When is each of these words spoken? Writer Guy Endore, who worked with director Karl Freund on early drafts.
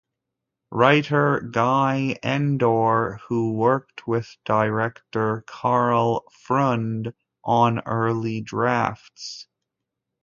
Writer 0.71 1.41
Guy 1.41 2.17
Endore, 2.23 3.19
who 3.27 3.53
worked 3.53 4.07
with 4.07 4.35
director 4.45 5.43
Karl 5.45 6.23
Freund 6.31 7.13
on 7.43 7.81
early 7.81 8.41
drafts. 8.41 9.47